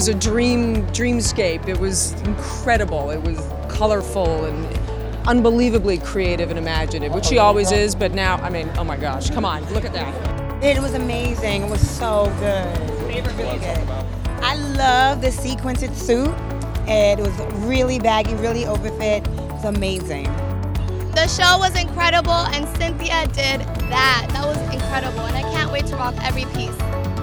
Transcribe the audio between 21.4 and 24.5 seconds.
was incredible, and Cynthia did that. That